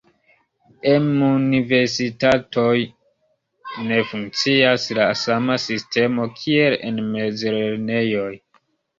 Em 0.91 1.03
universitatoj 1.41 2.77
ne 3.89 3.99
funkcias 4.13 4.87
la 4.99 5.05
sama 5.25 5.57
sistemo 5.65 6.25
kiel 6.39 6.79
en 6.89 6.97
mezlernejoj. 7.11 8.33